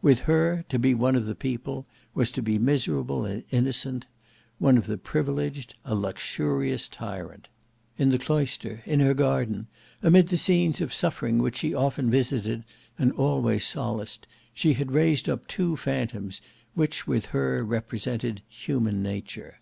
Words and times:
With 0.00 0.20
her, 0.20 0.64
to 0.70 0.78
be 0.78 0.94
one 0.94 1.14
of 1.16 1.26
the 1.26 1.34
people, 1.34 1.84
was 2.14 2.30
to 2.30 2.40
be 2.40 2.58
miserable 2.58 3.26
and 3.26 3.44
innocent; 3.50 4.06
one 4.58 4.78
of 4.78 4.86
the 4.86 4.96
privileged, 4.96 5.74
a 5.84 5.94
luxurious 5.94 6.88
tyrant. 6.88 7.48
In 7.98 8.08
the 8.08 8.16
cloister, 8.18 8.80
in 8.86 9.00
her 9.00 9.12
garden, 9.12 9.66
amid 10.02 10.28
the 10.28 10.38
scenes 10.38 10.80
of 10.80 10.94
suffering 10.94 11.36
which 11.36 11.58
she 11.58 11.74
often 11.74 12.10
visited 12.10 12.64
and 12.98 13.12
always 13.12 13.66
solaced, 13.66 14.26
she 14.54 14.72
had 14.72 14.92
raised 14.92 15.28
up 15.28 15.46
two 15.46 15.76
phantoms 15.76 16.40
which 16.72 17.06
with 17.06 17.26
her 17.26 17.62
represented 17.62 18.40
human 18.48 19.02
nature. 19.02 19.60